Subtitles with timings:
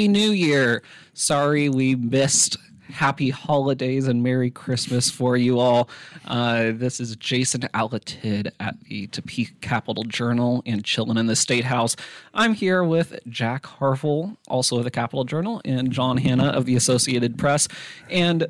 [0.00, 0.82] Happy New Year.
[1.12, 2.56] Sorry we missed
[2.88, 5.90] happy holidays and Merry Christmas for you all.
[6.24, 11.66] Uh, this is Jason Alatidd at the Topeka Capital Journal and chilling in the State
[11.66, 11.96] House.
[12.32, 16.76] I'm here with Jack Harvel, also of the Capital Journal, and John Hanna of the
[16.76, 17.68] Associated Press.
[18.08, 18.46] And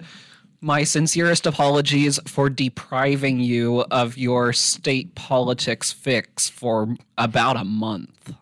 [0.61, 8.35] my sincerest apologies for depriving you of your state politics fix for about a month.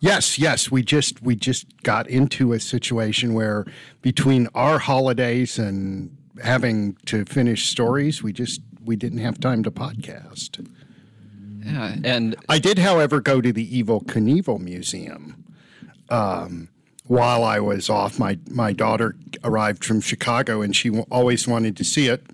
[0.00, 3.66] Yes, yes, we just we just got into a situation where
[4.00, 9.70] between our holidays and having to finish stories, we just we didn't have time to
[9.70, 10.66] podcast.
[11.62, 15.44] Yeah, and I did, however, go to the Evel Knievel Museum
[16.08, 16.70] um,
[17.06, 18.18] while I was off.
[18.18, 19.14] My my daughter
[19.44, 22.24] arrived from Chicago, and she w- always wanted to see it.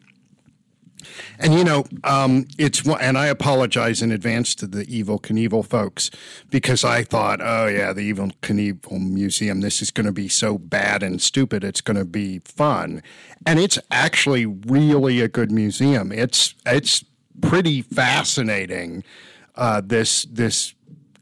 [1.39, 6.11] And you know, um, it's and I apologize in advance to the Evel Knievel folks
[6.51, 10.59] because I thought, oh yeah, the Evel Knievel Museum, this is going to be so
[10.59, 11.65] bad and stupid.
[11.65, 13.03] It's going to be fun,
[13.45, 16.13] and it's actually really a good museum.
[16.13, 17.05] It's it's
[17.41, 19.05] pretty fascinating.
[19.55, 20.75] Uh, this this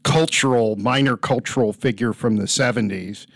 [0.03, 3.27] cultural minor cultural figure from the seventies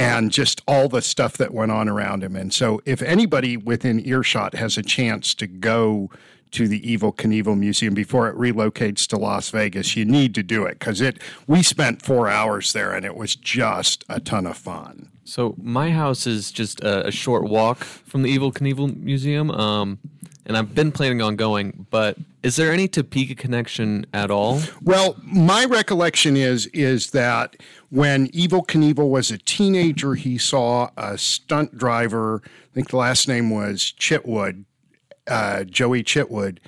[0.00, 2.34] and just all the stuff that went on around him.
[2.34, 6.10] And so, if anybody within earshot has a chance to go
[6.52, 10.64] to the Evel Knievel Museum before it relocates to Las Vegas, you need to do
[10.64, 11.20] it because it.
[11.46, 15.10] We spent four hours there, and it was just a ton of fun.
[15.24, 19.50] So my house is just a, a short walk from the Evel Knievel Museum.
[19.50, 19.98] Um,
[20.50, 24.60] and I've been planning on going, but is there any Topeka connection at all?
[24.82, 27.54] Well, my recollection is is that
[27.90, 32.42] when Evel Knievel was a teenager, he saw a stunt driver.
[32.44, 34.64] I think the last name was Chitwood,
[35.28, 36.58] uh, Joie Chitwood,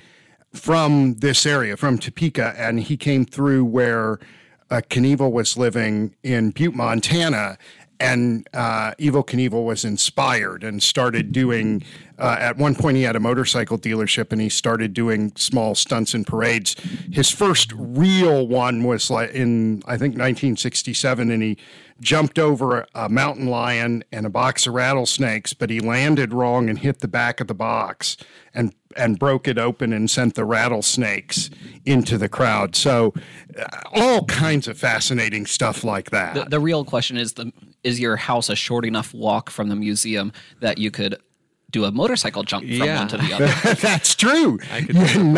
[0.53, 4.17] from this area, from Topeka, and he came through where
[4.71, 7.57] uh, Knievel was living in Butte, Montana,
[7.99, 11.83] and uh, Evel Knievel was inspired and started doing.
[12.23, 16.13] Uh, at one point, he had a motorcycle dealership, and he started doing small stunts
[16.13, 16.73] and parades.
[17.11, 21.57] His first real one was like in I think 1967, and he
[21.99, 26.79] jumped over a mountain lion and a box of rattlesnakes, but he landed wrong and
[26.79, 28.15] hit the back of the box
[28.53, 31.49] and and broke it open and sent the rattlesnakes
[31.83, 32.73] into the crowd.
[32.75, 33.13] So,
[33.59, 36.35] uh, all kinds of fascinating stuff like that.
[36.35, 37.51] The, the real question is the
[37.83, 40.31] is your house a short enough walk from the museum
[40.61, 41.17] that you could
[41.73, 42.99] do a motorcycle jump from Yeah.
[42.99, 43.33] one to the
[43.65, 43.73] other?
[43.75, 44.59] That's true.
[44.71, 45.23] I could Yeah, do a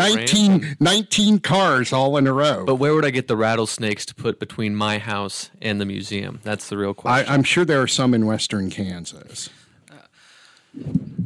[0.66, 2.64] 19, 19 cars all in a row.
[2.64, 6.38] But where would I get the rattlesnakes to put between my house and the museum?
[6.44, 7.32] That's the real question.
[7.32, 9.48] I'm sure there are some in western Kansas.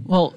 [0.07, 0.35] well,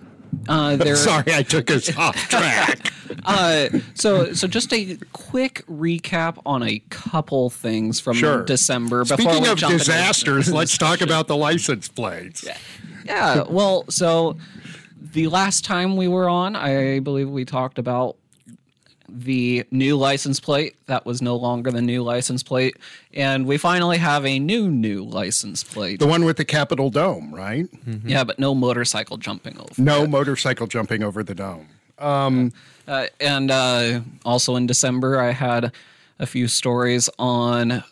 [0.49, 0.95] uh, there.
[0.95, 2.91] Sorry, I took us off track.
[3.25, 8.43] Uh, so, so just a quick recap on a couple things from Sure.
[8.43, 9.05] December.
[9.05, 12.43] Speaking we of disasters, let's talk about the license plates.
[12.43, 12.57] yeah.
[13.49, 14.37] Well, so
[15.13, 18.17] the last time we were on, I believe we talked about
[19.09, 22.75] the new license plate that was no longer the new license plate,
[23.13, 25.99] and we finally have a new new license plate.
[25.99, 27.67] The one with the Capitol Dome, right?
[28.05, 29.69] Yeah, but no motorcycle jumping over.
[29.77, 31.67] No motorcycle jumping over the dome.
[32.87, 35.71] Uh, and uh, also in December, I had
[36.19, 37.83] a few stories on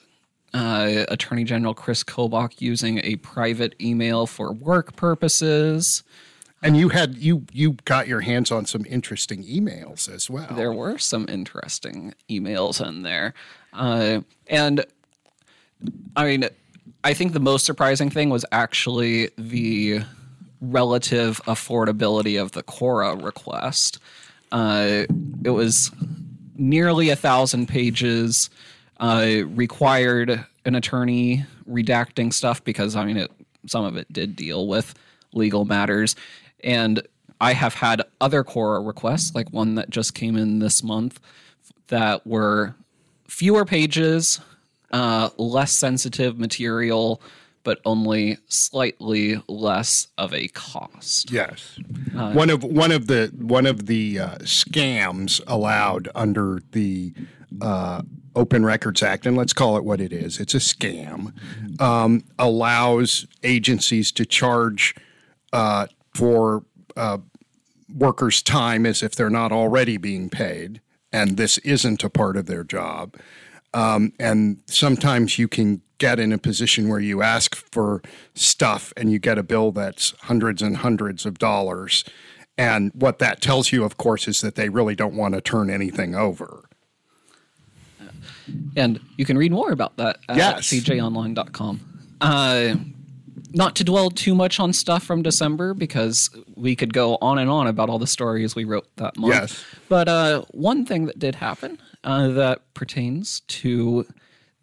[0.53, 6.03] uh, Attorney General Chris Kobach using a private email for work purposes.
[6.63, 10.47] And you had you you got your hands on some interesting emails as well.
[10.51, 13.33] There were some interesting emails in there.
[13.73, 14.85] Uh, and
[16.15, 16.45] I mean,
[17.03, 20.01] I think the most surprising thing was actually the
[20.59, 23.99] relative affordability of the KORA request.
[24.51, 25.05] Uh,
[25.43, 25.89] it was
[26.55, 28.49] nearly a thousand pages,
[29.01, 33.31] uh, required an attorney redacting stuff because, I mean, it,
[33.65, 34.93] some of it did deal with
[35.33, 36.15] legal matters.
[36.63, 37.01] And
[37.41, 41.19] I have had other KORA requests, like one that just came in this month,
[41.87, 42.75] that were
[43.27, 44.39] fewer pages,
[44.91, 47.21] uh, less sensitive material,
[47.63, 51.31] but only slightly less of a cost.
[51.31, 51.79] Yes,
[52.13, 57.13] one of one of the one of the uh, scams allowed under the
[57.61, 58.01] uh,
[58.35, 60.39] Open Records Act, and let's call it what it is.
[60.39, 61.33] It's a scam.
[61.81, 64.95] Um, allows agencies to charge
[65.53, 66.63] uh, for
[66.95, 67.19] uh,
[67.93, 70.81] workers' time as if they're not already being paid,
[71.11, 73.15] and this isn't a part of their job.
[73.73, 78.01] Um, and sometimes you can get in a position where you ask for
[78.33, 82.03] stuff and you get a bill that's hundreds and hundreds of dollars.
[82.57, 85.69] And what that tells you, of course, is that they really don't want to turn
[85.69, 86.67] anything over.
[88.75, 90.69] And you can read more about that at Yes.
[90.69, 91.79] cjonline.com.
[92.21, 92.75] Uh,
[93.53, 97.49] not to dwell too much on stuff from December because we could go on and
[97.49, 99.33] on about all the stories we wrote that month.
[99.33, 99.65] Yes.
[99.89, 104.05] But uh, one thing that did happen uh, that pertains to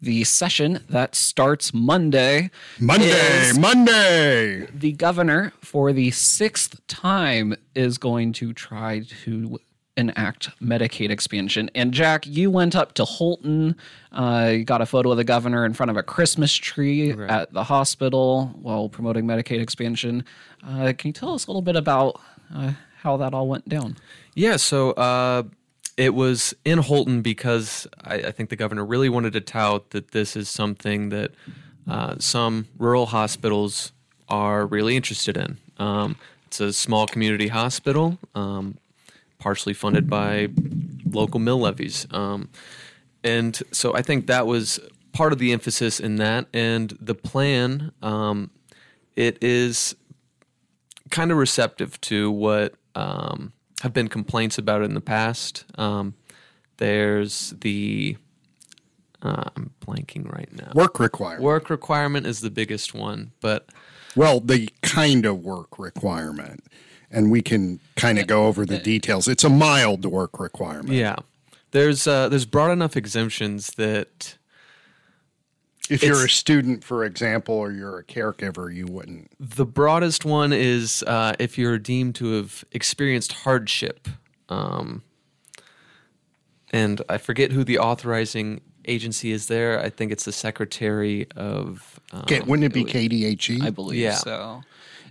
[0.01, 2.49] the session that starts Monday.
[2.79, 4.65] Monday, Monday.
[4.73, 9.59] the governor, for the sixth time, is going to try to
[9.99, 11.69] enact Medicaid expansion.
[11.75, 13.75] And Jack, you went up to Holton.
[14.11, 17.53] Uh, you got a photo of the governor in front of a Christmas tree at
[17.53, 20.23] the hospital while promoting Medicaid expansion.
[20.65, 22.19] Uh, can you tell us a little bit about
[22.55, 23.97] uh, how that all went down?
[24.33, 25.43] Yeah, so uh,
[25.97, 30.11] it was in Holton because I, I think the governor really wanted to tout that
[30.11, 31.31] this is something that
[31.87, 33.91] uh, some rural hospitals
[34.29, 35.57] are really interested in.
[35.77, 36.15] Um,
[36.47, 38.77] it's a small community hospital, um,
[39.39, 40.49] partially funded by
[41.09, 42.05] local mill levies.
[42.11, 42.49] Um,
[43.23, 44.79] and so I think that was
[45.11, 46.47] part of the emphasis in that.
[46.53, 48.51] And the plan, um,
[49.15, 49.95] it is
[51.09, 55.65] kind of receptive to what um, have been complaints about it in the past.
[55.77, 56.13] Um,
[56.77, 58.17] there's the
[59.21, 60.71] uh, I'm blanking right now.
[60.73, 61.43] Work requirement.
[61.43, 63.67] Work requirement is the biggest one, but
[64.15, 66.63] Well, the kind of work requirement.
[67.11, 69.27] And we can kind of go over the details.
[69.27, 70.89] It's a mild work requirement.
[70.91, 71.15] yeah,
[71.71, 74.37] there's uh, there's broad enough exemptions that
[75.89, 79.31] If you're a student, for example, or you're a caregiver, you wouldn't.
[79.39, 84.07] the broadest one is uh, if you're deemed to have experienced hardship.
[84.49, 85.01] Um,
[86.71, 89.79] and I forget who the authorizing agency is there.
[89.79, 91.99] I think it's the Secretary of.
[92.11, 93.63] Um, Okay, wouldn't it be KDHE?
[93.63, 94.13] I believe Yeah.
[94.15, 94.61] so.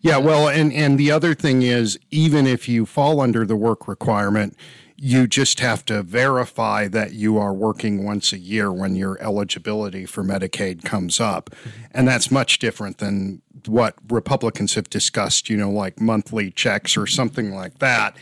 [0.03, 3.89] Yeah, well, and and the other thing is, even if you fall under the work
[3.89, 4.57] requirement,
[4.97, 10.07] you just have to verify that you are working once a year when your eligibility
[10.07, 11.51] for Medicaid comes up,
[11.93, 15.51] and that's much different than what Republicans have discussed.
[15.51, 18.17] You know, like monthly checks or something like that.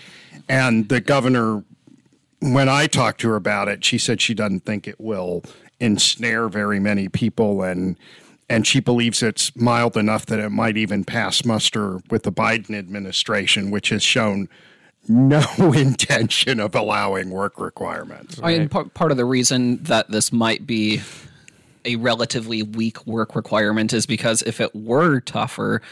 [0.49, 1.65] And the governor
[2.41, 5.43] when I talked to her about it, she said she doesn't think it will
[5.81, 7.97] ensnare very many people and
[8.49, 12.77] and she believes it's mild enough that it might even pass muster with the Biden
[12.79, 14.49] administration, which has shown
[15.09, 15.45] no
[15.75, 18.39] intention of allowing work requirements.
[18.43, 21.01] I mean, part, part of the reason that this might be
[21.85, 25.83] a relatively weak work requirement is because if it were tougher,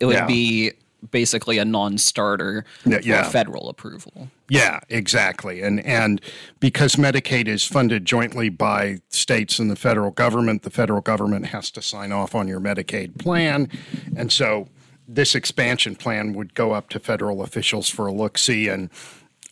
[0.00, 0.26] it would Yeah.
[0.26, 0.72] be
[1.10, 3.28] basically a non-starter Yeah, for yeah.
[3.28, 4.28] federal approval.
[4.48, 5.62] Yeah, exactly.
[5.62, 6.20] And and
[6.60, 11.70] because Medicaid is funded jointly by states and the federal government, the federal government has
[11.72, 13.68] to sign off on your Medicaid plan.
[14.16, 14.68] And so
[15.08, 18.90] this expansion plan would go up to federal officials for a look see and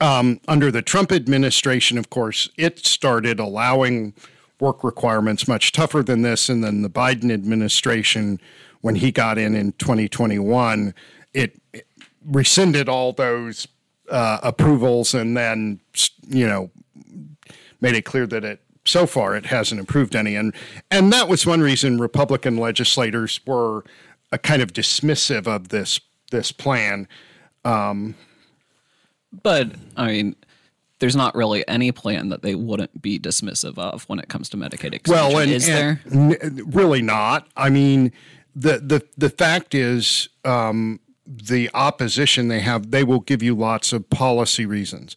[0.00, 4.14] um, under the Trump administration, of course, it started allowing
[4.58, 6.48] work requirements much tougher than this.
[6.48, 8.40] And then the Biden administration,
[8.80, 11.19] when he got in in 2021, it, it
[12.24, 13.68] rescinded all those
[14.10, 15.80] uh, approvals and then,
[16.28, 16.70] you know,
[17.80, 20.36] made it clear that it so far it hasn't improved any.
[20.36, 20.54] And
[20.90, 23.84] and that was one reason Republican legislators were
[24.32, 26.00] a kind of dismissive of this
[26.30, 27.08] this plan.
[29.42, 30.36] But I mean,
[30.98, 34.56] there's not really any plan that they wouldn't be dismissive of when it comes to
[34.56, 35.32] Medicaid expansion.
[35.32, 36.00] Well, and, is and there?
[36.42, 37.48] n- really not.
[37.56, 38.12] I mean,
[38.54, 41.00] the the the fact is, um,
[41.30, 45.14] the opposition they have, they will give you lots of policy reasons,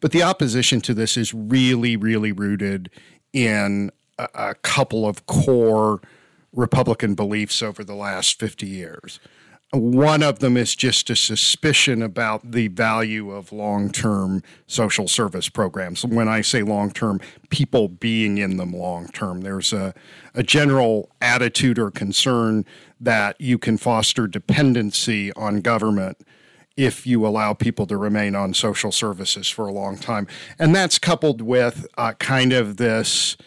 [0.00, 2.90] but the opposition to this is really, really rooted
[3.32, 6.00] in a, a couple of core
[6.52, 9.20] Republican beliefs over the last fifty years.
[9.72, 15.48] One of them is just a suspicion about the value of long term social service
[15.48, 16.04] programs.
[16.04, 19.40] When I say long term, people being in them long term.
[19.40, 19.94] There's a,
[20.34, 22.66] a general attitude or concern
[23.00, 26.18] that you can foster dependency on government
[26.76, 30.26] if you allow people to remain on social services for a long time.
[30.58, 33.38] And that's coupled with uh, kind of this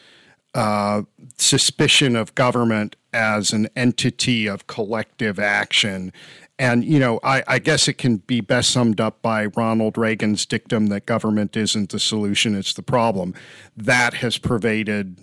[0.55, 1.03] uh,
[1.37, 6.11] suspicion of government as an entity of collective action.
[6.59, 10.45] And, you know, I, I, guess it can be best summed up by Ronald Reagan's
[10.45, 13.33] dictum that government isn't the solution, it's the problem.
[13.75, 15.17] That has pervaded,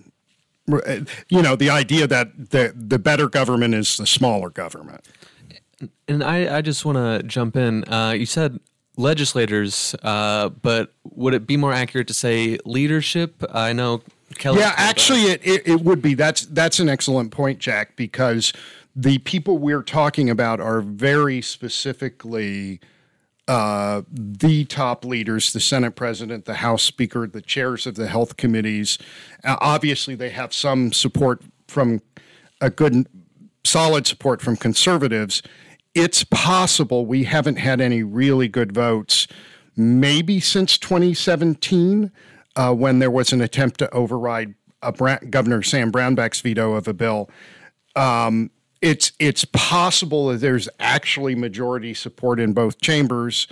[0.66, 5.04] you know, the idea that the, the better government is the smaller government.
[6.08, 7.84] And I, I just want to jump in.
[7.90, 8.58] Uh, you said
[8.96, 13.42] legislators, uh, but would it be more accurate to say leadership?
[13.52, 14.02] I know
[14.38, 14.60] Kelly.
[14.60, 16.14] Yeah, actually, it, it, it would be.
[16.14, 18.52] That's that's an excellent point, Jack, because
[18.94, 22.80] the people we're talking about are very specifically
[23.48, 28.36] uh, the top leaders the Senate president, the House Speaker, the chairs of the health
[28.36, 28.98] committees.
[29.44, 32.00] Uh, obviously, they have some support from
[32.60, 33.06] a good,
[33.64, 35.42] solid support from conservatives.
[35.94, 39.26] It's possible we haven't had any really good votes,
[39.76, 42.10] maybe since 2017
[42.56, 44.54] uh, when there was an attempt to override
[45.30, 47.30] Governor Sam Brownback's veto of a bill.
[47.94, 53.46] Um, it's it's possible that there's actually majority support in both chambers.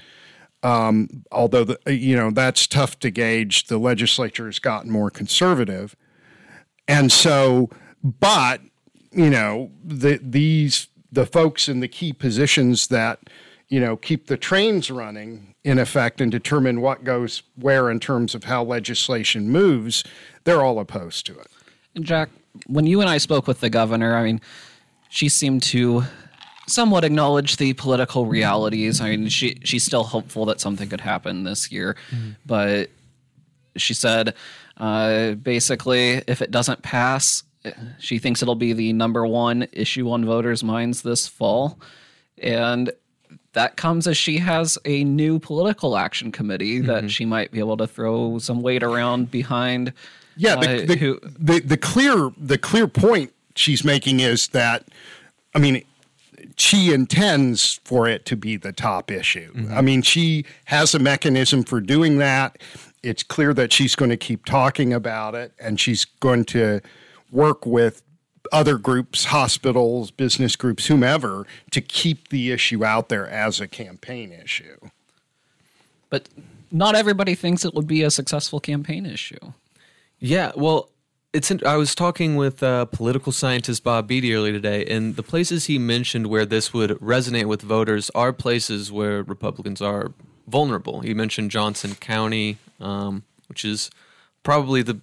[0.63, 3.67] Um, although the, you know that's tough to gauge.
[3.67, 5.97] The legislature has gotten more conservative,
[6.89, 7.71] and so,
[8.03, 8.61] but
[9.13, 13.21] you know the these the folks in the key positions that
[13.71, 18.35] you know keep the trains running in effect and determine what goes where in terms
[18.35, 20.05] of how legislation moves,
[20.45, 21.49] they're all opposed to it.
[21.95, 22.29] And Jack,
[22.67, 24.41] when you and I spoke with the governor, I mean,
[25.09, 26.05] she seemed to
[26.67, 29.01] somewhat acknowledge the political realities.
[29.01, 32.31] I mean, she she's still hopeful that something could happen this year, mm-hmm.
[32.47, 32.91] but
[33.77, 34.35] she said
[34.77, 37.43] uh, basically, if it doesn't pass,
[37.99, 41.79] she thinks it'll be the number one issue on voters' minds this fall.
[42.39, 42.91] And
[43.53, 46.87] that comes as she has a new political action committee mm-hmm.
[46.87, 49.93] that she might be able to throw some weight around behind.
[50.37, 54.87] Yeah, the, uh, the, who, the, the clear the clear point she's making is that,
[55.55, 55.85] I mean,
[56.57, 59.53] she intends for it to be the top issue.
[59.53, 59.75] Mm-hmm.
[59.75, 62.59] I mean, she has a mechanism for doing that.
[63.03, 66.81] It's clear that she's going to keep talking about it, and she's going to
[67.31, 68.03] work with
[68.53, 74.33] other groups, hospitals, business groups, whomever, to keep the issue out there as a campaign
[74.33, 74.77] issue.
[76.09, 76.29] But
[76.71, 79.53] not everybody thinks it would be a successful campaign issue.
[80.19, 80.91] Yeah, well,
[81.33, 81.51] it's.
[81.65, 85.79] I was talking with uh, political scientist Bob Beatty earlier today, and the places he
[85.79, 90.13] mentioned where this would resonate with voters are places where Republicans are
[90.49, 91.01] vulnerable.
[91.01, 93.91] He mentioned Johnson County, um, which is
[94.43, 95.01] probably the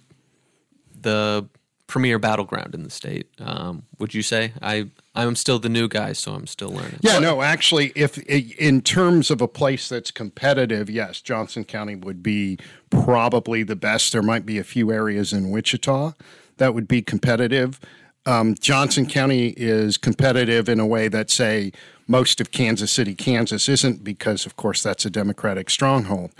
[1.00, 1.46] the
[1.88, 3.28] premier battleground in the state.
[3.40, 4.52] Um, would you say?
[4.62, 7.00] I I'm still the new guy, so I'm still learning.
[7.00, 12.22] Yeah, no, actually, if in terms of a place that's competitive, yes, Johnson County would
[12.22, 12.58] be
[12.90, 14.12] probably the best.
[14.12, 16.12] There might be a few areas in Wichita
[16.58, 17.80] that would be competitive.
[18.26, 21.72] Um, Johnson County is competitive in a way that, say,
[22.06, 26.32] most of Kansas City, Kansas isn't, because of course that's a Democratic stronghold.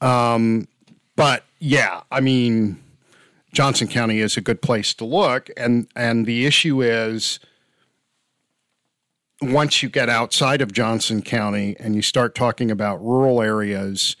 [0.00, 0.68] Um,
[1.16, 2.80] but yeah, I mean
[3.52, 5.50] Johnson County is a good place to look.
[5.56, 7.40] And and the issue is
[9.40, 14.16] once you get outside of Johnson County and you start talking about rural areas,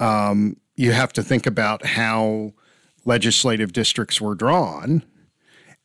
[0.00, 2.52] um, you have to think about how
[3.04, 5.04] legislative districts were drawn.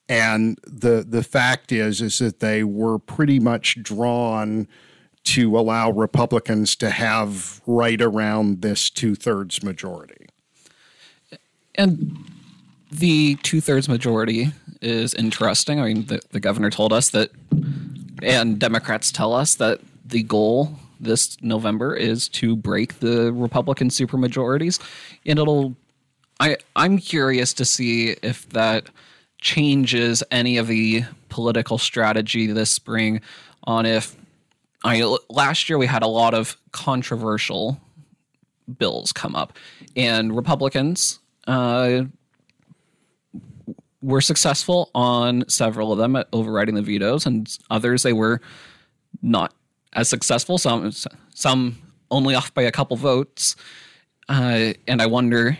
[0.09, 4.67] And the the fact is is that they were pretty much drawn
[5.25, 10.27] to allow Republicans to have right around this two thirds majority.
[11.75, 12.17] And
[12.91, 14.51] the two thirds majority
[14.81, 15.79] is interesting.
[15.79, 17.31] I mean, the, the governor told us that,
[18.21, 24.79] and Democrats tell us that the goal this November is to break the Republican supermajorities,
[25.25, 25.75] and it'll.
[26.39, 28.89] I I'm curious to see if that
[29.41, 33.21] changes any of the political strategy this spring
[33.63, 34.15] on if
[34.83, 37.79] I last year we had a lot of controversial
[38.77, 39.53] bills come up,
[39.95, 42.03] and Republicans uh,
[44.07, 48.39] were successful on several of them at overriding the vetoes, and others they were
[49.21, 49.53] not
[49.93, 50.57] as successful.
[50.57, 50.93] Some
[51.33, 51.77] some
[52.09, 53.57] only off by a couple votes,
[54.29, 55.57] uh, and I wonder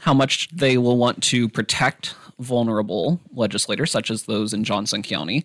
[0.00, 5.42] how much they will want to protect vulnerable legislators, such as those in Johnson County,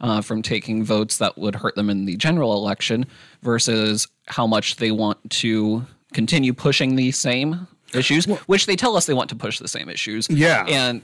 [0.00, 3.04] uh, from taking votes that would hurt them in the general election,
[3.42, 5.84] versus how much they want to
[6.14, 9.68] continue pushing the same issues, well, which they tell us they want to push the
[9.68, 10.26] same issues.
[10.30, 11.02] Yeah, and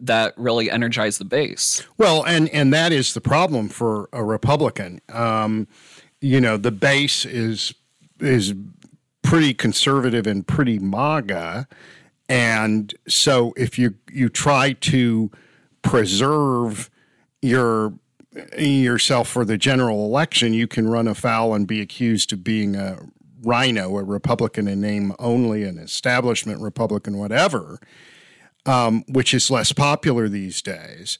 [0.00, 1.82] that really energize the base.
[1.96, 5.00] Well, and and that is the problem for a Republican.
[5.08, 5.68] Um,
[6.20, 7.74] you know, the base is
[8.20, 8.54] is
[9.22, 11.68] pretty conservative and pretty MAGA,
[12.28, 15.30] and so if you you try to
[15.82, 16.90] preserve
[17.42, 17.94] your
[18.56, 22.98] yourself for the general election, you can run afoul and be accused of being a
[23.42, 27.80] RINO, a Republican in name only, an establishment Republican, whatever,
[28.68, 31.18] um, which is less popular these days.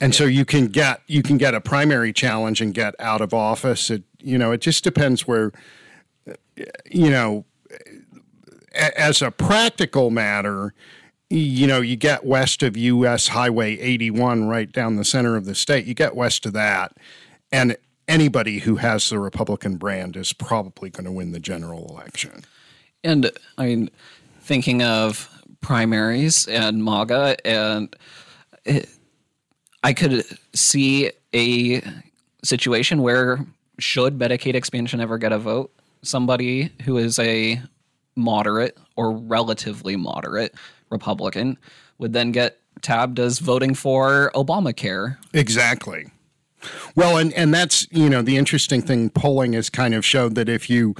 [0.00, 3.34] And so you can get you can get a primary challenge and get out of
[3.34, 3.90] office.
[3.90, 5.52] It you know it just depends where
[6.90, 7.44] you know
[8.74, 10.74] as a practical matter
[11.30, 15.54] you know, you get west of US Highway 81 right down the center of the
[15.54, 16.96] state, you get west of that,
[17.50, 22.44] and anybody who has the Republican brand is probably going to win the general election.
[23.02, 23.90] And I mean,
[24.40, 25.28] thinking of
[25.64, 27.96] primaries and MAGA, and
[28.66, 28.88] it,
[29.82, 31.82] I could see a
[32.42, 33.44] situation where,
[33.78, 37.60] should Medicaid expansion ever get a vote, somebody who is a
[38.14, 40.54] moderate or relatively moderate
[40.90, 41.56] Republican
[41.98, 45.16] would then get tabbed as voting for Obamacare.
[45.32, 46.06] Exactly.
[46.94, 50.48] Well, and, and that's, you know, the interesting thing polling has kind of showed that
[50.48, 50.94] if you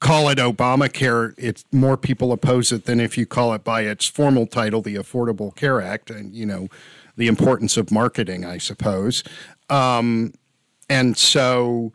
[0.00, 4.06] call it Obamacare, it's more people oppose it than if you call it by its
[4.06, 6.68] formal title, the Affordable Care Act, and, you know,
[7.16, 9.24] the importance of marketing, I suppose.
[9.70, 10.34] Um,
[10.88, 11.92] and so,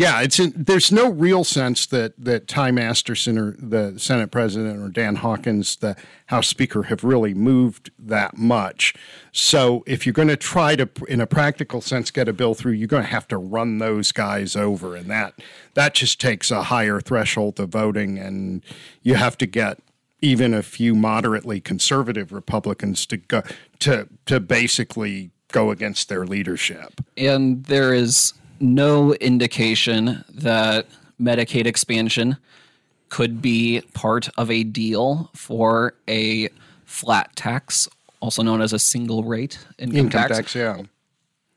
[0.00, 4.80] yeah, it's in, there's no real sense that that Ty Masterson or the Senate President
[4.80, 5.94] or Dan Hawkins, the
[6.26, 8.94] House Speaker, have really moved that much.
[9.30, 12.72] So if you're going to try to, in a practical sense, get a bill through,
[12.72, 15.34] you're going to have to run those guys over, and that
[15.74, 18.64] that just takes a higher threshold of voting, and
[19.02, 19.80] you have to get
[20.22, 23.42] even a few moderately conservative Republicans to go
[23.80, 27.02] to to basically go against their leadership.
[27.18, 30.86] And there is no indication that
[31.20, 32.36] Medicaid expansion
[33.08, 36.48] could be part of a deal for a
[36.84, 37.88] flat tax,
[38.20, 40.82] also known as a single rate income, Income tax, tax, yeah.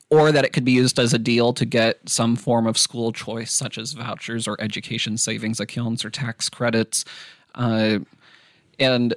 [0.09, 3.11] or that it could be used as a deal to get some form of school
[3.11, 7.05] choice, such as vouchers or education savings accounts or tax credits.
[7.55, 7.99] Uh,
[8.79, 9.13] and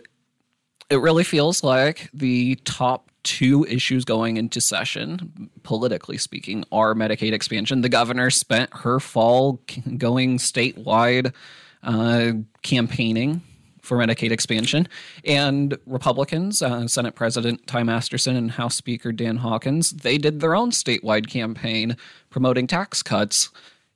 [0.91, 7.33] it really feels like the top two issues going into session, politically speaking, are Medicaid
[7.33, 7.81] expansion.
[7.81, 9.61] The governor spent her fall
[9.99, 11.35] going statewide
[11.83, 13.43] uh, campaigning
[13.83, 14.89] for Medicaid expansion,
[15.25, 20.57] and Republicans, uh, Senate President Ty Masterson and House Speaker Dan Hawkins, they did their
[20.57, 21.97] own statewide campaign
[22.31, 23.51] promoting tax cuts.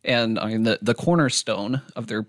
[0.04, 2.24] And I mean, the, the cornerstone of their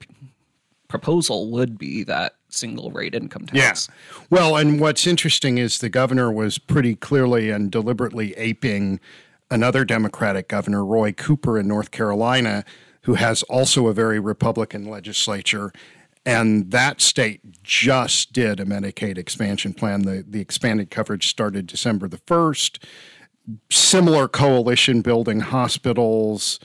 [0.88, 3.90] proposal would be that single rate income tax.
[3.90, 4.26] Yeah.
[4.30, 9.00] Well, and what's interesting is the governor was pretty clearly and deliberately aping
[9.50, 12.64] another Democratic governor, Roy Cooper in North Carolina,
[13.04, 15.72] who has also a very Republican legislature.
[16.26, 20.04] And that state just did a Medicaid expansion plan.
[20.04, 22.84] The, the expanded coverage started December the 1st.
[23.72, 26.60] Similar coalition building hospitals,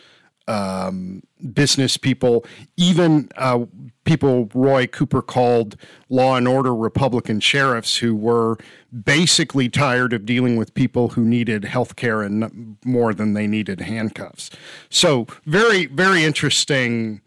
[0.48, 2.44] um, business people,
[2.76, 3.64] even uh,
[4.04, 5.76] people Roy Cooper called
[6.08, 8.56] law and order Republican sheriffs who were
[9.04, 13.80] basically tired of dealing with people who needed health care and more than they needed
[13.80, 14.50] handcuffs.
[14.88, 17.20] So, very, very interesting.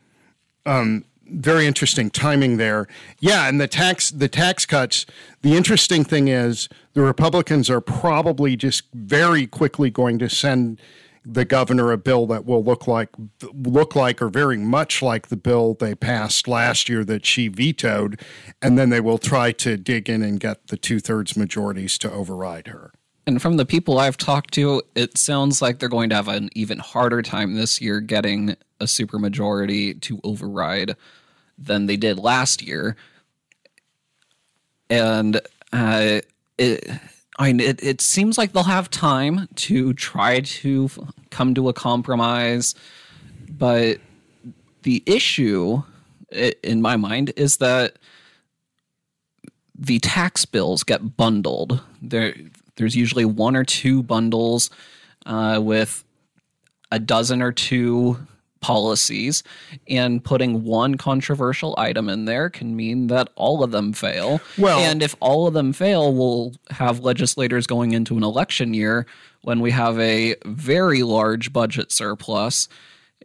[0.65, 2.87] Um, very interesting timing there.
[3.19, 5.05] Yeah, and the tax the tax cuts.
[5.43, 10.81] The interesting thing is the Republicans are probably just very quickly going to send
[11.31, 13.09] the governor a bill that will look like
[13.53, 18.19] look like or very much like the bill they passed last year that she vetoed,
[18.61, 22.11] and then they will try to dig in and get the two thirds majorities to
[22.11, 22.91] override her.
[23.27, 26.49] And from the people I've talked to, it sounds like they're going to have an
[26.55, 30.95] even harder time this year getting a supermajority to override
[31.57, 32.95] than they did last year.
[34.89, 35.39] And
[35.71, 36.21] uh,
[36.57, 36.89] it
[37.39, 40.89] I mean, it, it seems like they'll have time to try to
[41.29, 42.75] come to a compromise,
[43.49, 43.99] but
[44.83, 45.81] the issue,
[46.61, 47.97] in my mind, is that
[49.73, 51.81] the tax bills get bundled.
[52.01, 52.35] There,
[52.75, 54.69] there's usually one or two bundles
[55.25, 56.03] uh, with
[56.91, 58.17] a dozen or two
[58.61, 59.43] policies
[59.87, 64.41] and putting one controversial item in there can mean that all of them fail.
[64.57, 69.05] Well, and if all of them fail, we'll have legislators going into an election year
[69.41, 72.67] when we have a very large budget surplus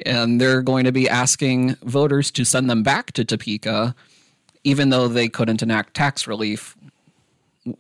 [0.05, 3.95] and they're going to be asking voters to send them back to Topeka
[4.65, 6.75] even though they couldn't enact tax relief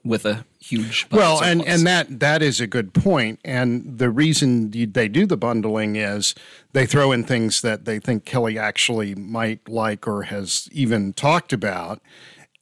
[0.02, 1.78] with a huge Well, and, surplus.
[1.78, 3.38] and that that is a good point.
[3.44, 6.34] And the reason they do the bundling is
[6.72, 11.52] they throw in things that they think Kelly actually might like or has even talked
[11.52, 12.00] about,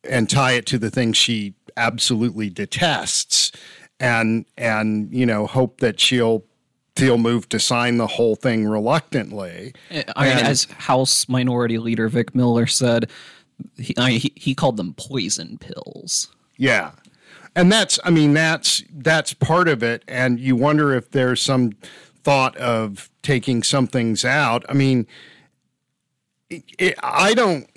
[0.03, 3.53] and tie it to the things she absolutely detests,
[4.01, 6.45] and and you know hope that she'll
[6.97, 9.73] feel moved to sign the whole thing reluctantly.
[9.91, 10.05] I mean,
[10.39, 13.09] And- as House Minority Leader Vic Miller said,
[13.79, 16.29] he, I, he he called them poison pills.
[16.59, 16.91] Yeah.
[17.55, 21.73] And that's I mean that's that's part of it and you wonder if there's some
[22.23, 24.65] thought of taking some things out.
[24.69, 25.07] I mean
[26.49, 27.69] it, it, I don't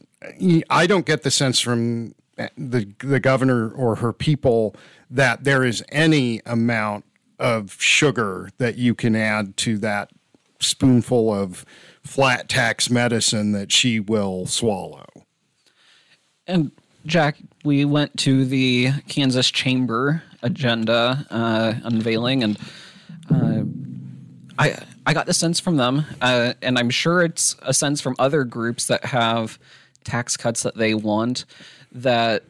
[0.69, 2.15] I don't get the sense from
[2.57, 4.75] the the governor or her people
[5.09, 7.05] that there is any amount
[7.37, 10.09] of sugar that you can add to that
[10.59, 11.65] spoonful of
[12.03, 15.05] flat tax medicine that she will swallow.
[16.47, 16.71] And
[17.05, 22.57] Jack, we went to the Kansas Chamber agenda uh, unveiling, and
[23.29, 23.63] uh,
[24.57, 28.15] I I got the sense from them, uh, and I'm sure it's a sense from
[28.17, 29.59] other groups that have
[30.03, 31.45] tax cuts that they want
[31.91, 32.43] that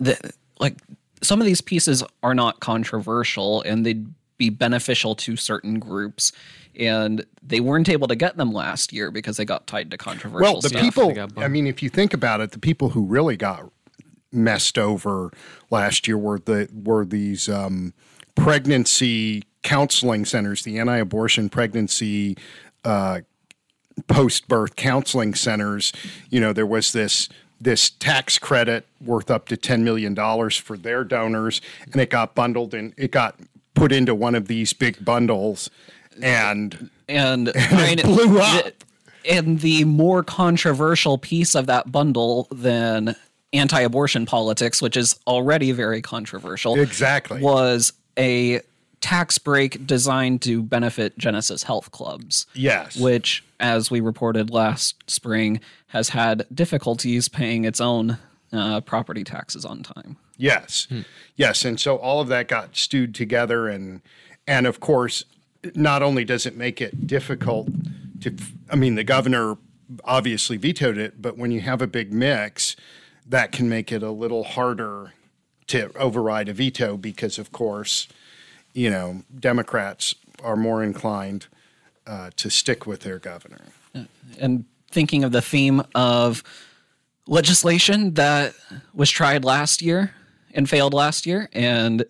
[0.00, 0.76] that like
[1.22, 4.06] some of these pieces are not controversial and they'd
[4.42, 6.32] be beneficial to certain groups
[6.74, 10.54] and they weren't able to get them last year because they got tied to controversial
[10.54, 10.82] Well, the stuff.
[10.82, 13.70] people, I mean, if you think about it, the people who really got
[14.32, 15.30] messed over
[15.70, 17.94] last year were the were these um,
[18.34, 22.36] pregnancy counseling centers, the anti-abortion pregnancy
[22.84, 23.20] uh,
[24.08, 25.92] post-birth counseling centers.
[26.30, 27.28] You know, there was this
[27.60, 31.60] this tax credit worth up to ten million dollars for their donors,
[31.92, 33.36] and it got bundled and it got
[33.74, 35.70] put into one of these big bundles,
[36.22, 38.64] and and I mean, blew up.
[38.64, 38.72] the-
[39.24, 43.14] and the more controversial piece of that bundle than
[43.52, 47.40] anti-abortion politics, which is already very controversial, Exactly.
[47.40, 48.60] was a
[49.00, 52.46] tax break designed to benefit Genesis Health Clubs.
[52.54, 52.96] Yes.
[52.96, 58.18] which, as we reported last spring, has had difficulties paying its own
[58.52, 60.16] uh, property taxes on time.
[60.42, 60.88] Yes,
[61.36, 64.02] yes, and so all of that got stewed together, and
[64.44, 65.24] and of course,
[65.76, 67.68] not only does it make it difficult
[68.22, 68.34] to,
[68.68, 69.56] I mean, the governor
[70.02, 72.74] obviously vetoed it, but when you have a big mix,
[73.24, 75.12] that can make it a little harder
[75.68, 78.08] to override a veto because, of course,
[78.72, 81.46] you know, Democrats are more inclined
[82.04, 83.66] uh, to stick with their governor.
[84.40, 86.42] and thinking of the theme of
[87.28, 88.54] legislation that
[88.92, 90.12] was tried last year
[90.54, 92.04] and failed last year and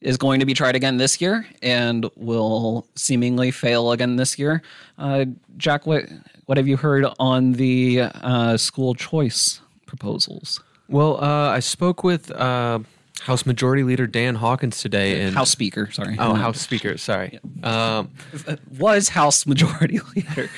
[0.00, 4.62] is going to be tried again this year and will seemingly fail again this year.
[4.98, 5.26] Uh,
[5.56, 6.04] Jack, what
[6.46, 10.60] what have you heard on the uh, school choice proposals?
[10.88, 12.80] Well, uh, I spoke with uh,
[13.20, 16.16] House Majority Leader Dan Hawkins today, and House Speaker, sorry.
[16.18, 17.38] oh, House Speaker, sorry.
[17.62, 18.10] Um,
[18.78, 20.50] was House Majority Leader.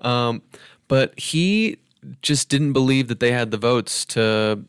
[0.00, 0.42] Um,
[0.86, 1.78] but he
[2.22, 4.62] just didn't believe that they had the votes to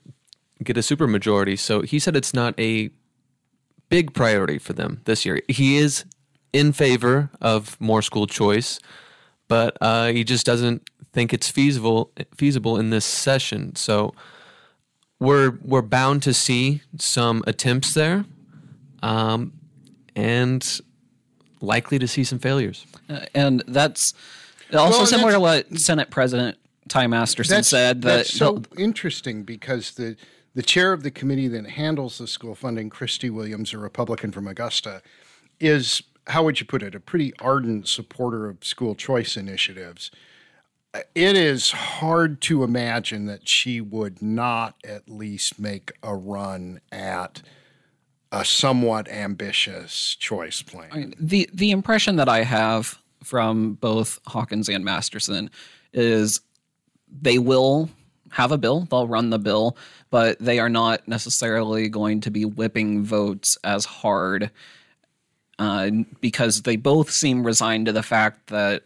[0.64, 1.58] get a supermajority.
[1.58, 2.90] So he said it's not a
[3.90, 5.42] big priority for them this year.
[5.48, 6.06] He is
[6.54, 8.80] in favor of more school choice,
[9.48, 13.76] but uh, he just doesn't think it's feasible feasible in this session.
[13.76, 14.14] So
[15.20, 18.26] we're we're bound to see some attempts there,
[19.02, 19.54] um,
[20.16, 20.82] and
[21.62, 22.86] likely to see some failures.
[23.10, 24.14] Uh, and that's
[24.74, 29.92] also Well, similar to what Senate President Ty Masterson said that that's so interesting because
[29.92, 30.16] the
[30.60, 34.46] the chair of the committee that handles the school funding, Kristey Williams, a Republican from
[34.46, 35.02] Augusta,
[35.58, 36.94] is how would you put it?
[36.94, 40.12] A pretty ardent supporter of school choice initiatives.
[40.94, 47.42] It is hard to imagine that she would not at least make a run at
[48.30, 51.14] a somewhat ambitious choice plan.
[51.18, 55.52] the the impression that I have from both Hawkins and Masterson
[55.94, 56.42] is
[57.10, 57.90] they will
[58.32, 59.78] have a bill, they'll run the bill,
[60.10, 64.52] but they are not necessarily going to be whipping votes as hard
[65.58, 65.90] uh,
[66.22, 68.84] because they both seem resigned to the fact that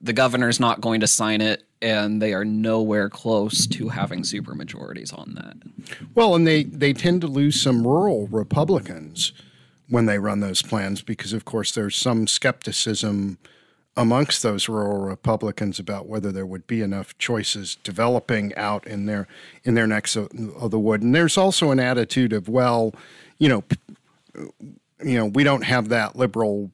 [0.00, 5.16] the governor's not going to sign it and they are nowhere close to having supermajorities
[5.16, 5.56] on that.
[6.14, 9.32] Well, and they, they tend to lose some rural Republicans
[9.88, 13.38] when they run those plans because, of course, there's some skepticism
[13.98, 19.26] amongst those rural Republicans about whether there would be enough choices developing out in their
[19.64, 21.02] in their necks of, of the wood.
[21.02, 22.94] And there's also an attitude of, well,
[23.38, 23.64] you know,
[25.04, 26.70] you know, we don't have that liberal,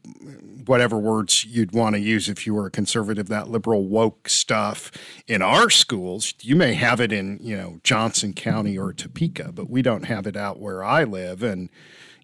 [0.67, 4.93] whatever words you'd want to use if you were a conservative, that liberal woke stuff
[5.27, 6.35] in our schools.
[6.43, 10.27] You may have it in, you know, Johnson County or Topeka, but we don't have
[10.27, 11.43] it out where I live.
[11.43, 11.71] And,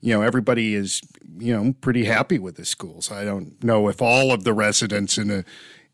[0.01, 1.03] you know, everybody is,
[1.39, 3.11] you know, pretty happy with the schools.
[3.13, 5.45] I don't know if all of the residents in a,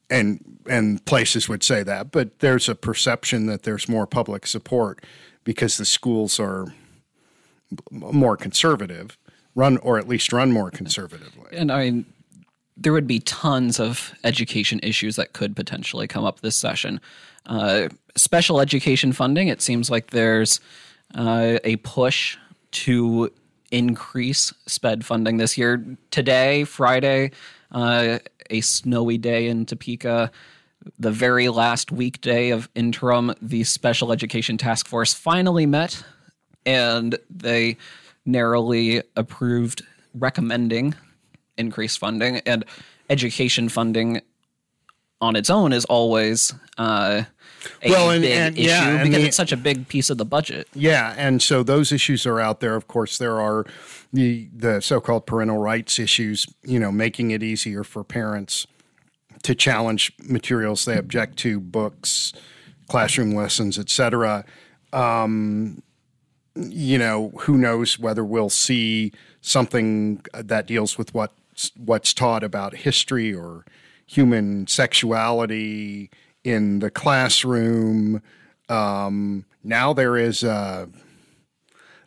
[0.09, 5.05] and and places would say that, but there's a perception that there's more public support
[5.45, 6.67] because the schools are
[7.91, 9.19] more conservative,
[9.55, 11.51] run or at least run more conservatively.
[11.53, 12.07] And I mean,
[12.77, 17.01] there would be tons of education issues that could potentially come up this session.
[17.47, 20.61] Uh, special education funding, it seems like there's
[21.15, 22.37] uh, a push
[22.73, 23.33] to
[23.71, 25.85] increase SPED funding this year.
[26.11, 27.33] Today, Friday,
[27.73, 28.19] uh,
[28.51, 30.31] a snowy day in Topeka,
[30.99, 36.03] the very last weekday of interim, the Special Education Task Force finally met
[36.65, 37.77] and they
[38.25, 39.83] narrowly approved
[40.15, 40.95] recommending
[41.57, 42.65] increased funding and
[43.09, 44.21] education funding
[45.21, 47.23] on its own is always uh,
[47.87, 50.69] Well, and- and- issue yeah, because the- it's such a big piece of the budget.
[50.75, 52.75] Yeah, and so those issues are out there.
[52.77, 53.65] Of course, there are
[54.13, 56.47] the the so-called parental rights issues.
[56.65, 58.67] You know, making it easier for parents
[59.43, 62.33] to challenge materials they object to, books,
[62.89, 64.45] classroom lessons, etc.
[64.93, 65.83] Um,
[66.57, 72.75] you know, who knows whether we'll see something that deals with what's what's taught about
[72.77, 73.65] history or
[74.07, 76.11] human sexuality
[76.47, 78.23] in the classroom.
[78.69, 80.87] Um, now there is uh,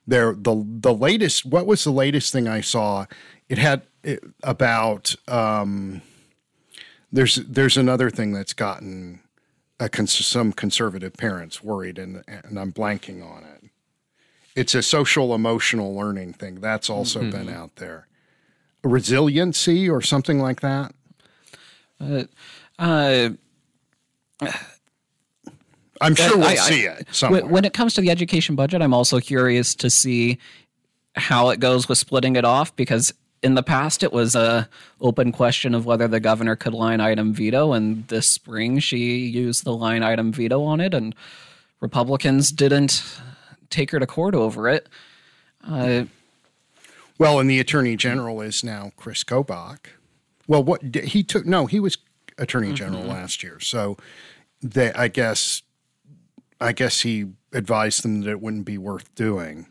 [0.07, 1.45] there the the latest.
[1.45, 3.05] What was the latest thing I saw?
[3.49, 5.13] It had it, about.
[5.27, 6.01] Um,
[7.11, 9.19] there's there's another thing that's gotten
[9.77, 13.69] a cons- some conservative parents worried, and and I'm blanking on it.
[14.55, 18.07] It's a social emotional learning thing that's also been out there.
[18.83, 20.93] Resiliency or something like that.
[22.77, 23.29] Uh,
[26.01, 27.41] I'm sure we'll I- I- see it somewhere.
[27.43, 30.37] When, when it comes to the education budget, I'm also curious to see
[31.15, 34.69] how it goes with splitting it off because in the past it was a
[35.01, 39.63] open question of whether the governor could line item veto, and this spring she used
[39.65, 41.13] the line item veto on it, and
[41.81, 43.03] Republicans didn't
[43.69, 44.87] take her to court over it.
[45.67, 46.03] Uh,
[47.17, 49.87] Well, and the attorney general is now Chris Kobach.
[50.47, 51.45] Well, what he took?
[51.45, 51.97] No, he was
[52.39, 53.59] attorney general last year.
[53.59, 53.97] So,
[54.61, 55.61] they, I guess,
[56.59, 59.67] I guess he advised them that it wouldn't be worth doing.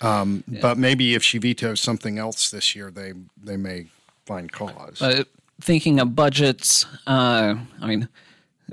[0.00, 3.86] Um, But maybe if she vetoes something else this year, they they may
[4.26, 5.02] find cause.
[5.02, 5.24] Uh,
[5.60, 8.08] thinking of budgets, uh, I mean,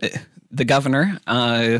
[0.02, 0.18] eh,
[0.52, 1.80] the governor, uh,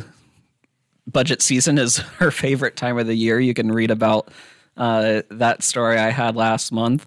[1.12, 3.40] budget season is her favorite time of the year.
[3.40, 4.30] You can read about
[4.78, 7.06] uh, that story I had last month.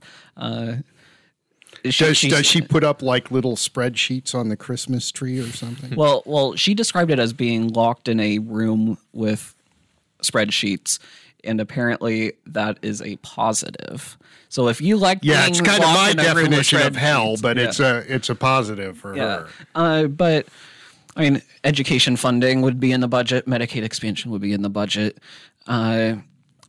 [1.85, 5.51] She- does, she's- does she put up like little spreadsheets on the Christmas tree or
[5.53, 5.95] something?
[5.97, 9.55] Well, well, she described it as being locked in a room with
[10.23, 10.99] spreadsheets,
[11.45, 14.19] and apparently that is a positive.
[14.49, 16.97] So if you like, yeah, it's kind of my in a room with definition of
[16.97, 17.65] hell, but Yeah.
[17.65, 19.23] it's a it's a positive for Yeah.
[19.25, 19.49] her.
[19.75, 20.47] Uh, but
[21.17, 23.47] I mean, education funding would be in the budget.
[23.47, 25.19] Medicaid expansion would be in the budget.
[25.67, 26.15] Uh,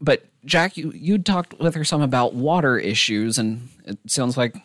[0.01, 4.55] but Jack, you you talked with her some about water issues, and it sounds like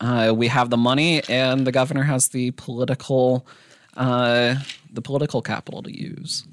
[0.00, 3.46] uh, we have the money, and the governor has the political
[3.96, 4.56] uh,
[4.92, 6.46] the political capital to use.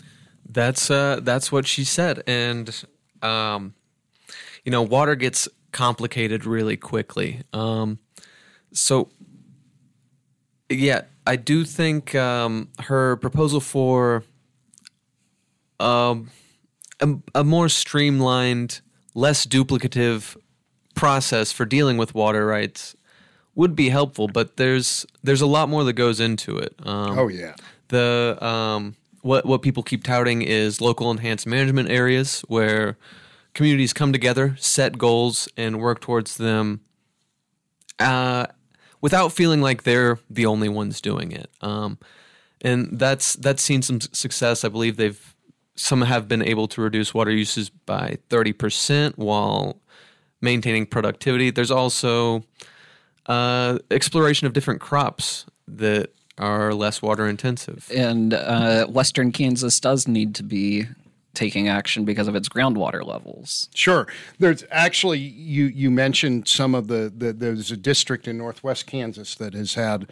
[0.49, 2.84] That's uh, that's what she said, and
[3.21, 3.73] um,
[4.63, 7.41] you know, water gets complicated really quickly.
[7.51, 7.99] Um,
[8.71, 9.10] so,
[10.69, 14.23] yeah, I do think um, her proposal for
[15.79, 16.29] um,
[16.99, 18.82] a, a more streamlined,
[19.13, 20.38] less duplicative
[20.95, 22.95] process for dealing with water rights
[23.55, 24.27] would be helpful.
[24.27, 26.73] But there's there's a lot more that goes into it.
[26.83, 27.55] Um, Oh yeah.
[27.89, 32.97] the um, what what people keep touting is local enhanced management areas where
[33.53, 36.81] communities come together, set goals, and work towards them,
[37.99, 38.47] uh,
[39.01, 41.49] without feeling like they're the only ones doing it.
[41.61, 41.97] Um,
[42.61, 44.63] and that's that's seen some success.
[44.63, 45.35] I believe they've
[45.75, 49.79] some have been able to reduce water uses by thirty percent while
[50.41, 51.49] maintaining productivity.
[51.51, 52.43] There's also
[53.27, 57.89] uh, exploration of different crops that are less water intensive.
[57.95, 60.86] And uh, Western Kansas does need to be
[61.33, 63.69] taking action because of its groundwater levels.
[63.73, 64.07] Sure.
[64.39, 69.36] There's actually you you mentioned some of the, the there's a district in northwest Kansas
[69.36, 70.09] that has had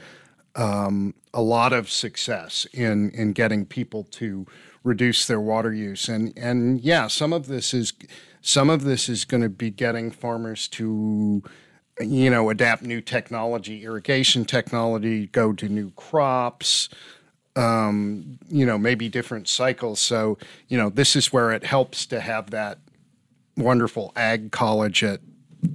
[0.56, 4.45] um, a lot of success in in getting people to
[4.84, 7.93] reduce their water use, and and yeah, some of this is
[8.41, 11.43] some of this is going to be getting farmers to
[11.99, 16.89] you know adapt new technology, irrigation technology, go to new crops.
[17.54, 19.99] Um, you know, maybe different cycles.
[19.99, 20.38] So,
[20.69, 22.77] you know, this is where it helps to have that
[23.58, 25.19] wonderful ag college at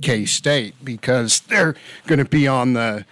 [0.00, 1.74] K State because they're
[2.07, 3.05] going to be on the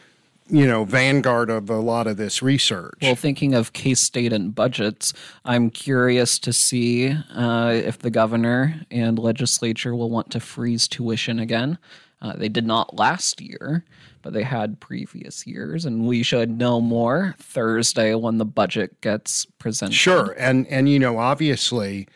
[0.49, 2.99] you know vanguard of a lot of this research.
[3.01, 5.13] Well, thinking of K State and budgets,
[5.45, 11.39] I'm curious to see uh, if the governor and legislature will want to freeze tuition
[11.39, 11.79] again.
[12.25, 13.85] Uh, they did not last year,
[14.23, 19.45] but they had previous years, and we should know more Thursday when the budget gets
[19.59, 19.95] presented.
[19.95, 22.09] Sure, and and you know obviously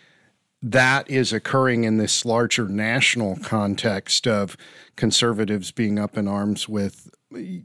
[0.62, 4.56] that is occurring in this larger national context of
[4.96, 7.62] conservatives being up in arms with you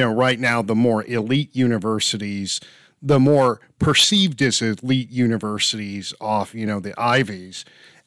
[0.00, 2.60] know right now the more elite universities
[3.02, 7.64] the more perceived as elite universities off you know the ivies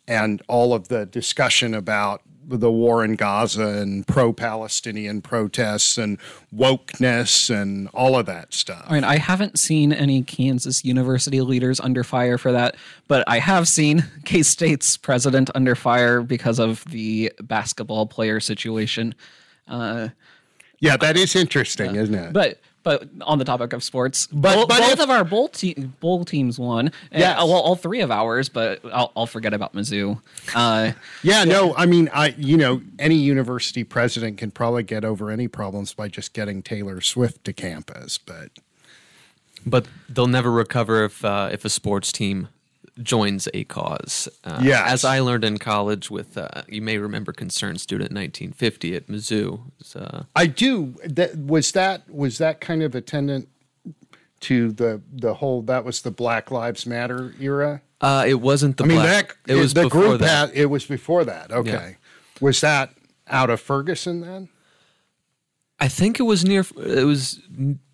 [0.07, 6.17] and all of the discussion about the war in Gaza and pro-Palestinian protests and
[6.55, 8.85] wokeness and all of that stuff.
[8.87, 12.75] I mean, I haven't seen any Kansas University leaders under fire for that,
[13.07, 19.15] but I have seen K State's president under fire because of the basketball player situation.
[19.67, 20.09] Uh,
[20.79, 22.33] yeah, that is interesting, isn't it?
[22.33, 25.47] but but on the topic of sports, But- both, but both if- of our bowl,
[25.47, 26.91] te- bowl teams won.
[27.11, 27.37] Yeah, Yes.
[27.37, 30.21] well, all three of ours, but I'll, I'll forget about Mizzou.
[30.53, 30.91] Uh,
[31.23, 35.47] Yeah, no, I mean, I you know, any university president can probably get over any
[35.47, 38.49] problems by just getting Taylor Swift to campus, but
[39.65, 42.49] But they'll never recover if uh, if a sports team
[43.01, 44.29] joins a cause.
[44.43, 44.91] Uh, Yes.
[44.91, 49.71] As I learned in college with, uh, you may remember Concerned Student 1950 at Mizzou.
[49.79, 50.95] It's, uh, I do.
[51.05, 53.49] That was that was that kind of attendant
[54.41, 57.81] to the the whole that was the Black Lives Matter era.
[58.01, 59.37] uh, it wasn't the I mean, black.
[59.45, 60.49] that it was the before group that.
[60.49, 61.51] had it was before that.
[61.51, 61.97] Okay,
[62.41, 62.93] was that
[63.27, 64.49] out of Ferguson then?
[65.79, 66.65] I think it was near.
[66.77, 67.39] It was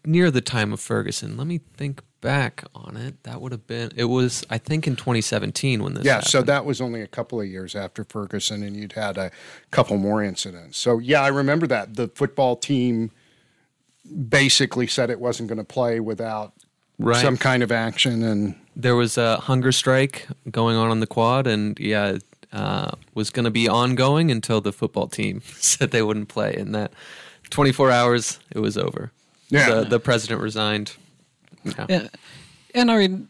[0.04, 1.38] near the time of Ferguson.
[1.38, 3.24] Let me think back on it.
[3.24, 3.92] That would have been.
[3.96, 4.46] It was.
[4.50, 6.06] I think in 2017 when this.
[6.06, 9.32] Yeah, so that was only a couple of years after Ferguson, and you'd had a
[9.72, 10.78] couple more incidents.
[10.78, 13.12] So yeah, I remember that the football team
[14.30, 16.54] basically said it wasn't going to play without
[17.02, 17.22] Right.
[17.22, 21.48] some kind of action, and there was a hunger strike going on on the quad,
[21.48, 26.02] and yeah, it, uh, was going to be ongoing until the football team said they
[26.02, 26.56] wouldn't play.
[26.56, 26.92] And that
[27.52, 29.12] 24 hours, it was over.
[29.50, 29.76] Yeah.
[29.76, 30.98] the, the president resigned.
[31.64, 31.86] Yeah.
[31.90, 32.08] Yeah.
[32.76, 33.30] And I mean,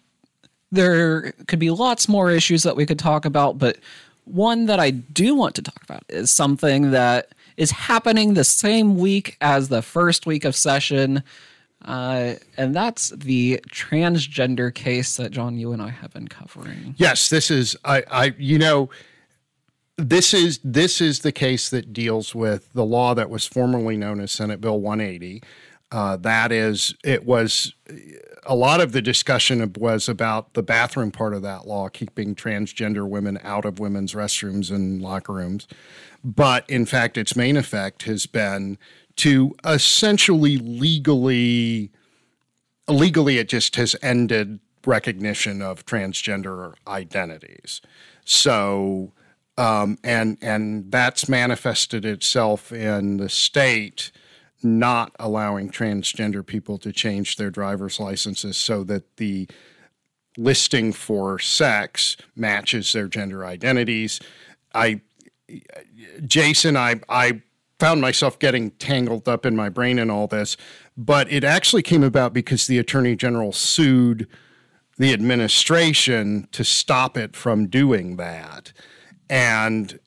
[0.71, 3.77] there could be lots more issues that we could talk about, but
[4.25, 8.97] one that I do want to talk about is something that is happening the same
[8.97, 11.23] week as the first week of session.
[11.83, 16.95] Uh, and that's the transgender case that John, you and I have been covering.
[16.97, 18.89] Yes, this is I, I you know
[19.97, 24.19] this is this is the case that deals with the law that was formerly known
[24.19, 25.41] as Senate Bill 180.
[25.91, 27.73] Uh, that is, it was
[28.45, 33.07] a lot of the discussion was about the bathroom part of that law, keeping transgender
[33.07, 35.67] women out of women's restrooms and locker rooms.
[36.23, 38.77] But in fact, its main effect has been
[39.19, 41.91] to essentially legally
[42.87, 47.81] legally it just has ended recognition of transgender identities
[48.23, 49.11] so
[49.57, 54.11] um, and and that's manifested itself in the state
[54.63, 59.47] not allowing transgender people to change their driver's licenses so that the
[60.37, 64.19] listing for sex matches their gender identities
[64.73, 65.01] i
[66.25, 67.41] Jason, I, I
[67.79, 70.57] found myself getting tangled up in my brain in all this,
[70.97, 74.27] but it actually came about because the attorney general sued
[74.97, 78.73] the administration to stop it from doing that.
[79.29, 79.99] And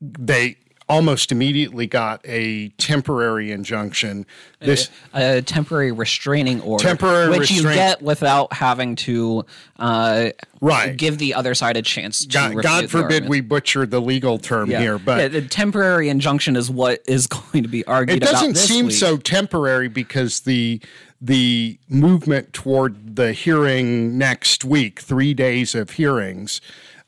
[0.00, 0.56] they
[0.92, 4.26] almost immediately got a temporary injunction.
[4.60, 9.46] This A temporary restraining order, Temporary which you get without having to
[9.78, 10.28] uh,
[10.60, 10.94] Right.
[10.94, 12.28] give the other side a chance to.
[12.28, 16.70] God, God forbid we butcher the legal term here, but yeah, the temporary injunction is
[16.70, 18.22] what is going to be argued.
[18.22, 18.94] it doesn't seem week.
[18.94, 20.78] so temporary because the
[21.22, 26.60] the movement toward the hearing next week, three days of hearings,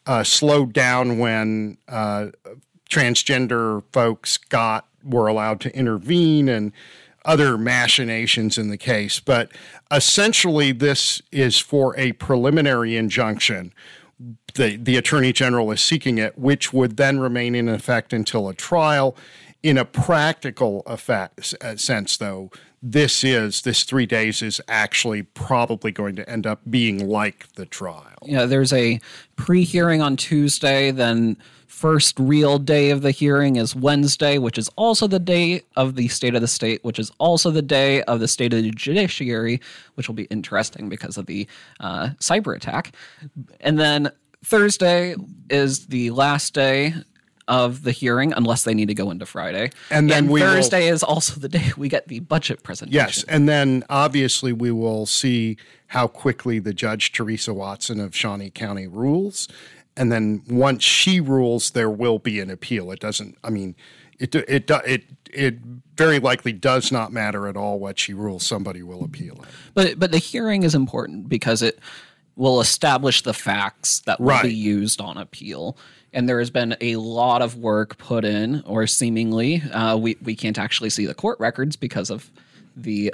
[0.07, 2.29] uh, slowed down when uh,
[2.95, 6.73] transgender folks got were allowed to intervene and
[7.25, 9.21] other machinations in the case.
[9.21, 9.51] But
[9.91, 13.73] essentially, this is for a preliminary injunction.
[14.55, 18.55] The, the attorney general is seeking it, which would then remain in effect until a
[18.55, 19.17] trial
[19.65, 22.51] in a practical effect uh, sense, though,
[22.83, 27.65] this is this three days is actually probably going to end up being like the
[27.65, 28.19] trial.
[28.23, 29.01] Yeah, there's a
[29.37, 31.39] pre-hearing on Tuesday, then
[31.79, 36.07] first real day of the hearing is Wednesday, which is also the day of the
[36.09, 39.61] state of the state, which is also the day of the state of the judiciary,
[39.95, 41.47] which will be interesting because of the
[41.81, 42.93] uh, cyber attack.
[43.61, 44.13] And then
[44.45, 45.17] Thursday
[45.51, 46.95] is the last day
[47.49, 49.71] of the hearing, unless they need to go into Friday.
[49.91, 52.95] And then we will- Thursday is also the day we get the budget presentation.
[52.95, 55.57] Yes, and then obviously we will see
[55.89, 59.47] how quickly the judge Teresa Watson of Shawnee County rules,
[59.97, 62.91] and then once she rules, there will be an appeal.
[62.91, 63.39] It doesn't.
[63.45, 63.75] I mean,
[64.19, 65.59] it it it it
[65.97, 68.45] very likely does not matter at all what she rules.
[68.45, 69.49] Somebody will appeal it.
[69.75, 71.79] But but the hearing is important because it
[72.37, 74.43] will establish the facts that will Right.
[74.43, 75.77] be used on appeal.
[76.13, 80.35] And there has been a lot of work put in, or seemingly, uh, we we
[80.37, 82.31] can't actually see the court records because of
[82.77, 83.13] the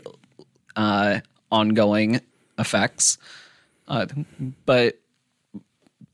[0.76, 1.20] uh,
[1.51, 2.20] ongoing
[2.59, 3.18] effects.
[3.89, 4.07] Uh,
[4.66, 4.99] but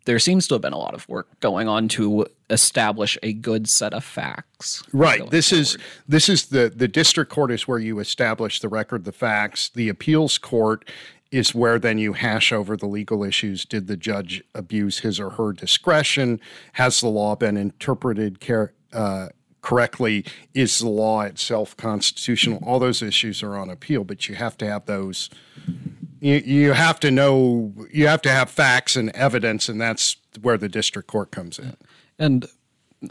[0.07, 3.69] there seems to have been a lot of work going on to establish a good
[3.69, 4.83] set of facts.
[4.93, 5.29] Right.
[5.31, 5.77] This is
[6.09, 9.69] this is the the district court is where you establish the record, the facts.
[9.69, 10.89] The appeals court
[11.33, 13.65] is where then you hash over the legal issues.
[13.65, 16.41] Did the judge abuse his or her discretion?
[16.75, 19.29] Has the law been interpreted care, uh,
[19.61, 20.25] correctly?
[20.55, 22.61] Is the law itself constitutional?
[22.65, 25.31] All those issues are on appeal, but you have to have those.
[26.27, 27.73] You, you have to know.
[27.93, 31.77] You have to have facts and evidence, and that's where the district court comes in.
[32.19, 32.47] And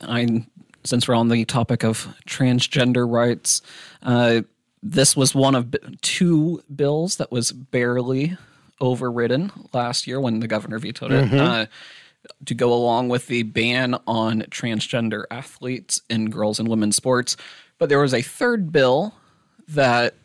[0.01, 0.45] I,
[0.83, 3.61] since we're on the topic of transgender rights,
[4.03, 4.41] uh,
[4.83, 8.37] this was one of b- two bills that was barely
[8.81, 11.33] overridden last year when the governor vetoed it.
[11.33, 11.65] Uh,
[12.43, 17.37] to go along with the ban on transgender athletes in girls and women's sports.
[17.77, 19.13] But there was a third bill
[19.69, 20.15] that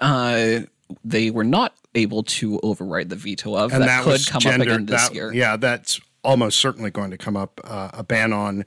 [0.00, 0.62] uh,
[1.04, 4.62] they were not able to override the veto of and that, that, could come gender,
[4.62, 5.32] up again this that- year.
[5.32, 7.60] Yeah, that's almost certainly going to come up.
[7.64, 8.64] Uh, a ban on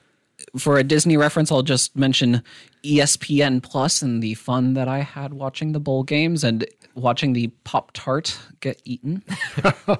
[0.57, 2.41] for a Disney reference, I'll just mention
[2.83, 6.65] ESPN Plus and the fun that I had watching the bowl games and
[6.95, 9.23] watching the Pop Tart get eaten.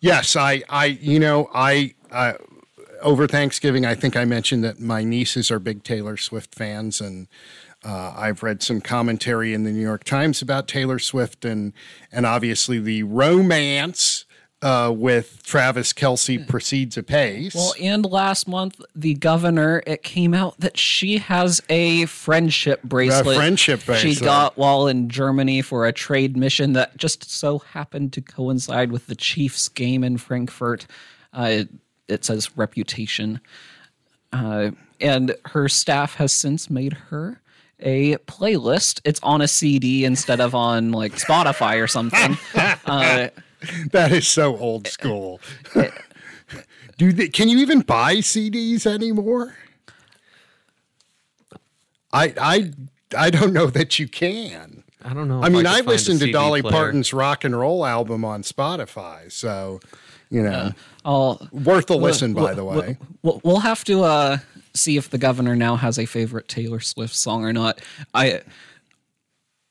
[0.00, 2.34] Yes, I, I, you know, I, uh,
[3.00, 7.28] over Thanksgiving, I think I mentioned that my nieces are big Taylor Swift fans, and
[7.86, 11.72] uh, I've read some commentary in the New York Times about Taylor Swift, and
[12.10, 14.24] and obviously the romance
[14.60, 17.54] uh, with Travis Kelce proceeds apace.
[17.54, 23.36] Well, and last month, the governor, it came out that she has a friendship bracelet.
[23.36, 24.16] friendship bracelet.
[24.16, 28.90] She got while in Germany for a trade mission that just so happened to coincide
[28.90, 30.88] with the Chiefs game in Frankfurt.
[31.32, 31.68] Uh, it,
[32.08, 33.40] it says reputation.
[34.32, 37.40] Uh, and her staff has since made her
[37.80, 39.00] a playlist.
[39.04, 42.36] It's on a CD instead of on like Spotify or something.
[42.86, 43.28] Uh,
[43.90, 45.40] that is so old school.
[46.98, 49.56] Do they, can you even buy CDs anymore?
[52.12, 52.70] I I
[53.16, 54.84] I don't know that you can.
[55.04, 55.42] I don't know.
[55.42, 56.72] I mean, could I find listened to Dolly player.
[56.72, 59.80] Parton's rock and roll album on Spotify, so
[60.30, 60.70] you know,
[61.04, 62.34] I'll worth a listen.
[62.34, 64.38] by We'll- the we'll- way, we'll, we'll have to uh,
[64.76, 67.80] see if the governor now has a favorite Taylor Swift song or not.
[68.14, 68.42] I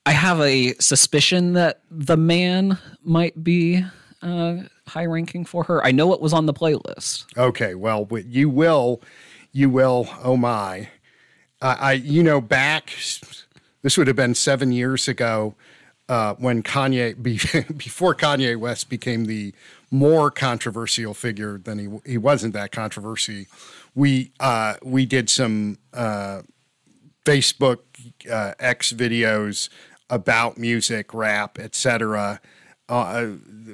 [0.05, 3.83] I have a suspicion that the man might be
[4.21, 5.83] uh, high ranking for her.
[5.85, 7.25] I know it was on the playlist.
[7.37, 9.01] Okay, well, you will,
[9.51, 10.07] you will.
[10.23, 10.89] Oh my,
[11.61, 12.91] I, I you know, back
[13.81, 15.53] this would have been seven years ago
[16.09, 17.33] uh, when Kanye be,
[17.77, 19.53] before Kanye West became the
[19.91, 23.47] more controversial figure than he he wasn't that controversy.
[23.95, 26.41] We uh, we did some uh,
[27.25, 27.79] Facebook
[28.29, 29.69] uh, X videos
[30.09, 32.39] about music, rap, etc.
[32.87, 33.27] Uh,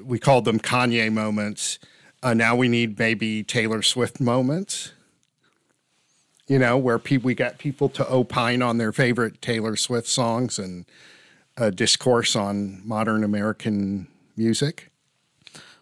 [0.03, 1.79] we called them Kanye moments.
[2.23, 4.93] Uh, now we need maybe Taylor Swift moments.
[6.47, 10.59] You know, where pe- we got people to opine on their favorite Taylor Swift songs
[10.59, 10.85] and
[11.57, 14.07] uh, discourse on modern American
[14.37, 14.90] music.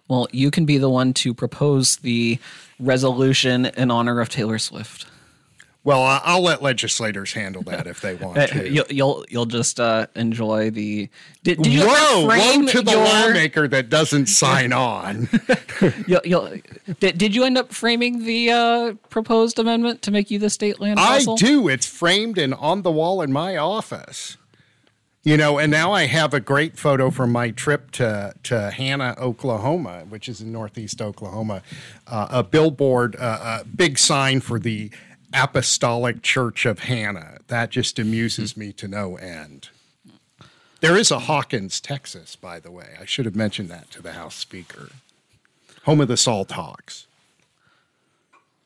[0.09, 2.39] Well, you can be the one to propose the
[2.79, 5.05] resolution in honor of Taylor Swift.
[5.85, 8.69] Well, I'll let legislators handle that if they want Uh, to.
[8.69, 11.07] You'll you'll, you'll just uh, enjoy the.
[11.43, 15.29] Did, did you Whoa, woe to the your, lawmaker that doesn't sign on.
[16.07, 16.53] You'll, you'll,
[16.99, 20.81] did, did you end up framing the uh, proposed amendment to make you the state
[20.81, 21.69] land I do.
[21.69, 24.35] It's framed and on the wall in my office.
[25.23, 29.15] You know, and now I have a great photo from my trip to to Hanna,
[29.17, 31.61] Oklahoma, which is in northeast Oklahoma.
[32.07, 34.91] Uh, a billboard, uh, a big sign for the
[35.33, 37.39] Apostolic Church of Hanna.
[37.47, 39.69] That just amuses me to no end.
[40.79, 42.95] There is a Hawkins, Texas, by the way.
[42.99, 44.89] I should have mentioned that to the House Speaker.
[45.83, 47.05] Home of the Salt Hawks.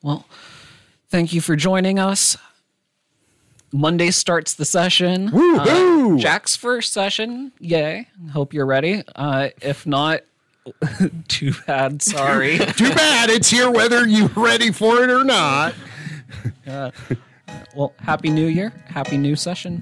[0.03, 0.25] Well,
[1.09, 2.37] thank you for joining us.
[3.74, 5.30] Monday starts the session.
[5.32, 6.15] Woohoo!
[6.15, 7.51] Uh, Jack's first session.
[7.59, 8.07] Yay.
[8.32, 9.03] Hope you're ready.
[9.15, 10.21] Uh, if not,
[11.28, 12.01] too bad.
[12.01, 12.57] Sorry.
[12.78, 15.74] Too bad it's here whether you're ready for it or not.
[17.76, 18.71] well, Happy New Year.
[18.86, 19.82] Happy new session.